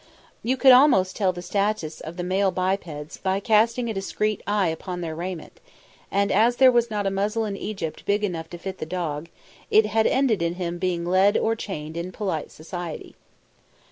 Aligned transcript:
You 0.41 0.57
could 0.57 0.71
almost 0.71 1.15
tell 1.15 1.31
the 1.31 1.43
status 1.43 1.99
of 2.01 2.17
the 2.17 2.23
male 2.23 2.49
bipeds 2.49 3.17
by 3.17 3.39
casting 3.39 3.87
a 3.87 3.93
discreet 3.93 4.41
eye 4.47 4.69
upon 4.69 5.01
their 5.01 5.13
raiment, 5.15 5.59
and 6.09 6.31
as 6.31 6.55
there 6.55 6.71
was 6.71 6.89
not 6.89 7.05
a 7.05 7.11
muzzle 7.11 7.45
in 7.45 7.55
Egypt 7.55 8.03
big 8.07 8.23
enough 8.23 8.49
to 8.49 8.57
fit 8.57 8.79
the 8.79 8.87
dog, 8.87 9.29
it 9.69 9.85
had 9.85 10.07
ended 10.07 10.41
in 10.41 10.55
him 10.55 10.79
being 10.79 11.05
led 11.05 11.37
or 11.37 11.55
chained 11.55 11.95
in 11.97 12.11
polite 12.11 12.49
society. 12.49 13.15